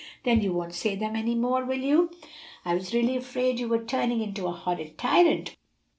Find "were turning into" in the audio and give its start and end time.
3.67-4.47